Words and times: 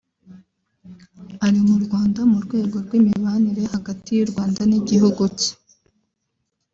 Ari 1.45 1.59
mu 1.67 1.75
Rwanda 1.85 2.19
mu 2.31 2.39
rwego 2.45 2.75
rw’imibanire 2.85 3.63
hagati 3.73 4.09
y’u 4.17 4.29
Rwanda 4.31 4.61
n’igihugu 4.69 5.23
cye 5.39 5.51